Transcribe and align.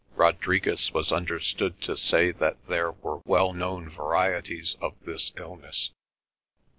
Rodriguez 0.15 0.91
was 0.91 1.11
understood 1.11 1.79
to 1.81 1.95
say 1.95 2.31
that 2.31 2.57
there 2.65 2.89
were 2.91 3.21
well 3.23 3.53
known 3.53 3.87
varieties 3.87 4.75
of 4.81 4.95
this 5.05 5.31
illness. 5.37 5.91